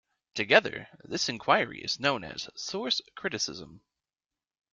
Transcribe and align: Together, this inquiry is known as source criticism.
Together, 0.33 0.87
this 1.03 1.29
inquiry 1.29 1.83
is 1.83 1.99
known 1.99 2.23
as 2.23 2.49
source 2.55 3.01
criticism. 3.13 3.81